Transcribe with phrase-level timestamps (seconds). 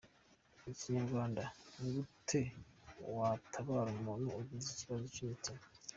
[0.89, 1.43] Inyarwanda:
[1.77, 2.39] Ni gute
[3.15, 5.61] watabara umuntu ugize ikibazo cy’umutima?.